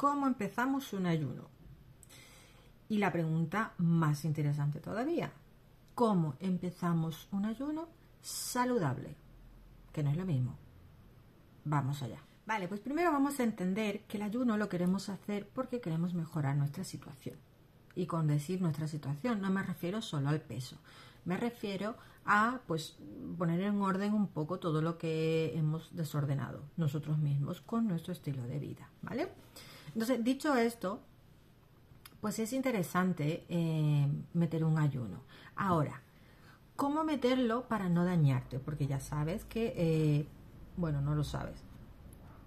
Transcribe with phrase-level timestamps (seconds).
[0.00, 1.50] ¿cómo empezamos un ayuno?
[2.88, 5.30] Y la pregunta más interesante todavía,
[5.94, 7.86] ¿cómo empezamos un ayuno
[8.22, 9.14] saludable?
[9.92, 10.56] Que no es lo mismo.
[11.66, 12.16] Vamos allá.
[12.46, 16.56] Vale, pues primero vamos a entender que el ayuno lo queremos hacer porque queremos mejorar
[16.56, 17.36] nuestra situación.
[17.94, 20.78] Y con decir nuestra situación no me refiero solo al peso,
[21.24, 22.96] me refiero a pues
[23.38, 28.42] poner en orden un poco todo lo que hemos desordenado nosotros mismos con nuestro estilo
[28.44, 29.28] de vida, ¿vale?
[29.94, 31.00] Entonces, dicho esto,
[32.20, 35.22] pues es interesante eh, meter un ayuno.
[35.56, 36.02] Ahora,
[36.76, 38.58] ¿cómo meterlo para no dañarte?
[38.58, 40.26] Porque ya sabes que, eh,
[40.76, 41.64] bueno, no lo sabes.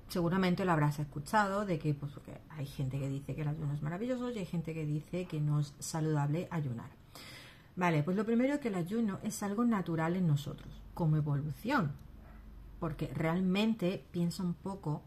[0.08, 2.14] Seguramente lo habrás escuchado de que pues,
[2.50, 5.42] hay gente que dice que el ayuno es maravilloso y hay gente que dice que
[5.42, 7.03] no es saludable ayunar.
[7.76, 11.92] Vale, pues lo primero que el ayuno es algo natural en nosotros, como evolución.
[12.80, 15.02] Porque realmente piensa un poco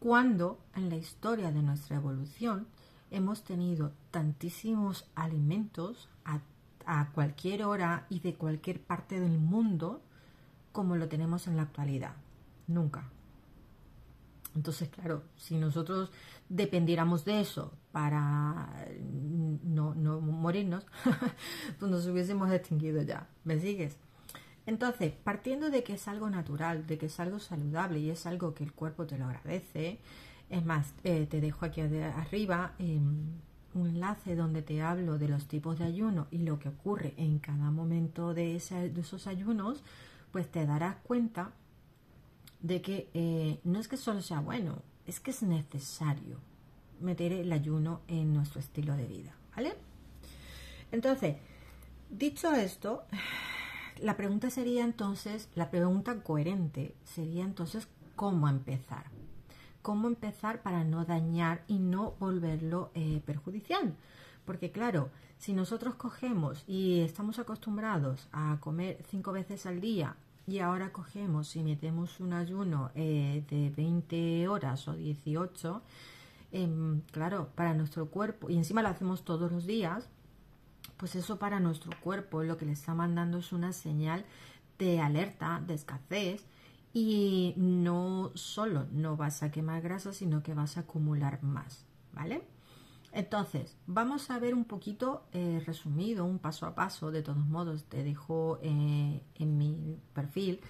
[0.00, 2.66] cuando en la historia de nuestra evolución
[3.10, 6.40] hemos tenido tantísimos alimentos a,
[7.14, 10.02] cualquier hora y de cualquier parte del mundo
[10.72, 12.12] como lo tenemos en la actualidad.
[12.66, 13.13] Nunca.
[14.54, 16.10] Entonces, claro, si nosotros
[16.48, 18.86] dependiéramos de eso para
[19.62, 20.86] no, no morirnos,
[21.78, 23.28] pues nos hubiésemos extinguido ya.
[23.44, 23.96] ¿Me sigues?
[24.66, 28.54] Entonces, partiendo de que es algo natural, de que es algo saludable y es algo
[28.54, 29.98] que el cuerpo te lo agradece,
[30.48, 33.00] es más, eh, te dejo aquí arriba eh,
[33.74, 37.38] un enlace donde te hablo de los tipos de ayuno y lo que ocurre en
[37.40, 39.82] cada momento de, de esos ayunos,
[40.32, 41.52] pues te darás cuenta
[42.64, 46.38] de que eh, no es que solo sea bueno, es que es necesario
[46.98, 49.74] meter el ayuno en nuestro estilo de vida, ¿vale?
[50.90, 51.36] Entonces,
[52.08, 53.02] dicho esto,
[54.00, 59.04] la pregunta sería entonces, la pregunta coherente sería entonces cómo empezar.
[59.82, 63.94] Cómo empezar para no dañar y no volverlo eh, perjudicial.
[64.46, 70.16] Porque claro, si nosotros cogemos y estamos acostumbrados a comer cinco veces al día
[70.46, 75.82] y ahora cogemos y metemos un ayuno eh, de 20 horas o 18,
[76.52, 80.08] em, claro, para nuestro cuerpo, y encima lo hacemos todos los días,
[80.96, 84.24] pues eso para nuestro cuerpo lo que le está mandando es una señal
[84.78, 86.44] de alerta, de escasez,
[86.92, 92.42] y no solo no vas a quemar grasa, sino que vas a acumular más, ¿vale?
[93.14, 97.12] Entonces, vamos a ver un poquito eh, resumido, un paso a paso.
[97.12, 100.60] De todos modos, te dejo eh, en mi perfil.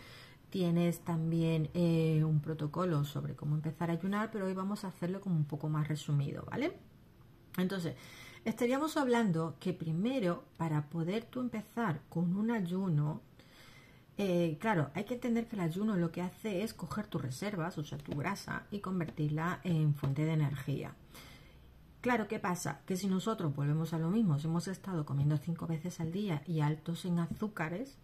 [0.51, 5.23] Tienes también eh, un protocolo sobre cómo empezar a ayunar, pero hoy vamos a hacerlo
[5.23, 6.77] como un poco más resumido, ¿vale?
[7.57, 7.97] Entonces,
[8.45, 13.23] estaríamos hablando que primero, para poder tú empezar con un ayuno,
[14.61, 17.85] claro, hay que entender que el ayuno lo que hace es coger tus reservas, o
[17.85, 20.95] sea, tu grasa, y convertirla en fuente de energía.
[22.05, 22.83] Claro, ¿qué pasa?
[22.85, 26.43] Que si nosotros volvemos a lo mismo, si hemos estado comiendo cinco veces al día
[26.47, 27.97] y altos en azúcares,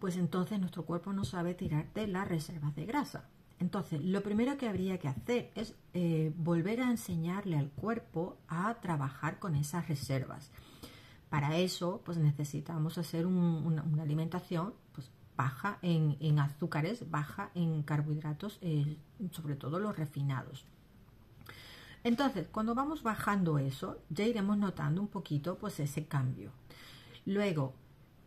[0.00, 3.28] pues entonces nuestro cuerpo no sabe tirar de las reservas de grasa.
[3.60, 8.72] Entonces, lo primero que habría que hacer es eh, volver a enseñarle al cuerpo a
[8.80, 10.50] trabajar con esas reservas.
[11.28, 18.96] Para eso, pues necesitamos hacer una, alimentación pues, baja en, azúcares, baja en carbohidratos, eh,
[19.30, 20.64] sobre todo los refinados.
[22.04, 26.50] Entonces, cuando vamos bajando eso, ya iremos notando un poquito pues ese cambio.
[27.26, 27.74] Luego,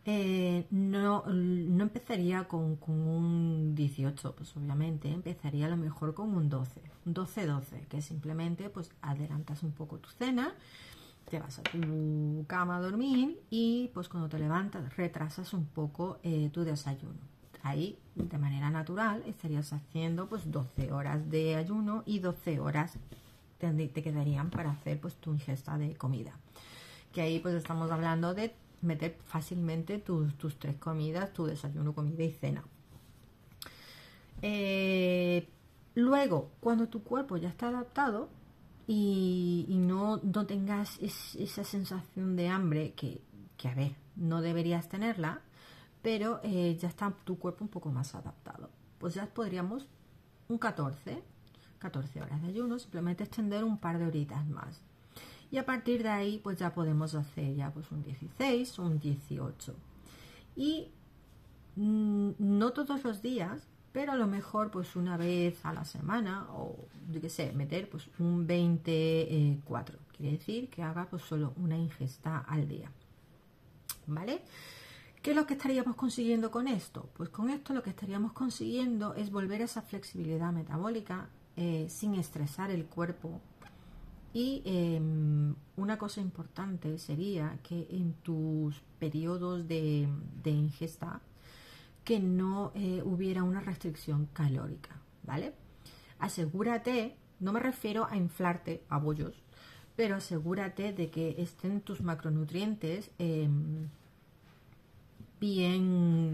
[0.08, 6.80] eh, no, empezaría con, un 18, pues obviamente empezaría a lo mejor con un 12,
[7.06, 10.54] un 12-12, que simplemente pues adelantas un poco tu cena,
[11.28, 16.18] te vas a tu cama a dormir y pues cuando te levantas retrasas un poco
[16.22, 17.18] eh, tu desayuno.
[17.64, 22.96] Ahí, de manera natural, estarías haciendo pues 12 horas de ayuno y 12 horas
[23.58, 26.32] te, quedarían para hacer pues tu ingesta de comida.
[27.12, 32.32] Que ahí pues estamos hablando de meter fácilmente tus, tres comidas, tu desayuno, comida y
[32.32, 32.64] cena.
[34.42, 35.48] Eh,
[35.94, 38.28] luego, cuando tu cuerpo ya está adaptado
[38.86, 43.22] y, no, no, tengas esa sensación de hambre que,
[43.56, 45.40] que, a ver, no deberías tenerla,
[46.02, 48.70] pero eh, ya está tu cuerpo un poco más adaptado.
[48.98, 49.88] Pues ya podríamos
[50.48, 51.22] un 14
[51.78, 54.82] 14 horas de ayuno, simplemente extender un par de horitas más.
[55.50, 58.98] Y a partir de ahí, pues ya podemos hacer ya pues un 16 o un
[58.98, 59.74] 18.
[60.56, 60.88] Y
[61.76, 66.46] mm, no todos los días, pero a lo mejor pues una vez a la semana
[66.50, 66.76] o
[67.10, 69.98] yo qué sé, meter pues un 24.
[70.16, 72.90] Quiere decir que haga pues solo una ingesta al día.
[74.06, 74.42] ¿Vale?
[75.22, 77.08] ¿Qué es lo que estaríamos consiguiendo con esto?
[77.14, 82.14] Pues con esto lo que estaríamos consiguiendo es volver a esa flexibilidad metabólica eh, sin
[82.14, 83.40] estresar el cuerpo
[84.36, 90.06] Y em, una cosa importante sería que en tus periodos de,
[90.44, 91.22] ingesta,
[92.04, 94.90] que no eh, hubiera una restricción calórica,
[95.22, 95.54] ¿vale?
[96.18, 99.34] Asegúrate, no me refiero a inflarte a bollos,
[99.96, 103.88] pero asegúrate de que estén tus macronutrientes em,
[105.40, 106.25] bien,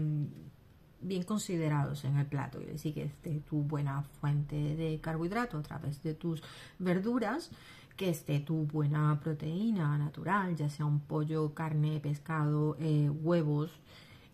[1.03, 5.61] bien considerados en el plato, y decir que esté tu buena fuente de carbohidrato a
[5.61, 6.41] través de tus
[6.79, 7.51] verduras,
[7.95, 13.71] que esté tu buena proteína natural, ya sea un pollo, carne, pescado, eh, huevos,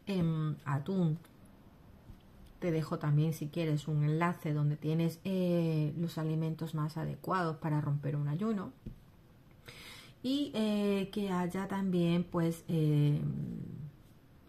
[0.06, 1.18] em, atún.
[2.60, 7.81] Te dejo también si quieres un enlace donde tienes eh, los alimentos más adecuados para
[7.81, 8.72] romper un ayuno.
[10.22, 13.22] Y eh, que haya también pues em,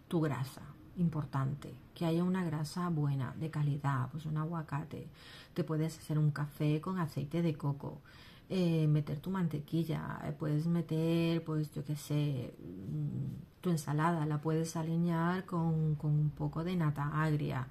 [0.09, 5.07] tu grasa importante que haya una grasa buena de calidad pues un aguacate
[5.53, 8.01] te puedes hacer un café con aceite de coco
[8.49, 14.41] eh, meter tu mantequilla eh, puedes meter pues yo qué sé mm, tu ensalada la
[14.41, 17.67] puedes alinear con, un poco de nata agria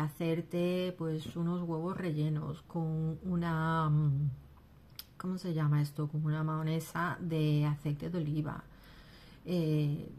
[0.00, 4.30] hacerte pues unos huevos rellenos con una mm,
[5.24, 6.06] ¿cómo se llama esto?
[6.06, 8.62] Como una mayonesa de aceite de oliva.
[9.46, 10.12] Eh,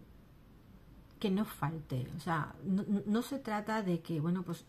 [1.20, 2.08] que no falte.
[2.18, 4.66] O sea, no, se trata de que, bueno, pues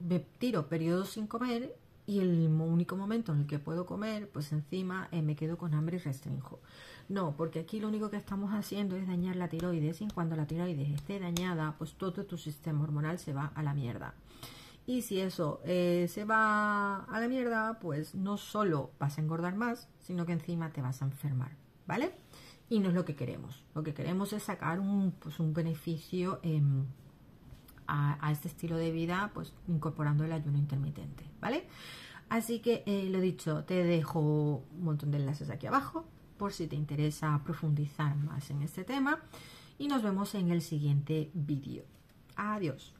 [0.00, 1.76] me tiro periodos sin comer
[2.06, 5.74] y el único momento en el que puedo comer, pues encima eh, me quedo con
[5.74, 6.60] hambre y restringo.
[7.08, 10.46] No, porque aquí lo único que estamos haciendo es dañar la tiroides y cuando la
[10.46, 14.14] tiroides esté dañada, pues todo tu sistema hormonal se va a la mierda.
[14.86, 19.54] Y si eso eh, se va a la mierda, pues no solo vas a engordar
[19.54, 21.52] más, sino que encima te vas a enfermar,
[21.86, 22.12] ¿vale?
[22.70, 23.62] Y no es lo que queremos.
[23.74, 26.86] Lo que queremos es sacar un, pues, un beneficio em,
[27.86, 31.66] a, este estilo de vida, pues incorporando el ayuno intermitente, ¿vale?
[32.28, 36.06] Así que eh, lo dicho, te dejo un montón de enlaces aquí abajo
[36.38, 39.18] por si te interesa profundizar más en este tema
[39.78, 41.84] y nos vemos en el siguiente vídeo.
[42.36, 42.94] Adiós.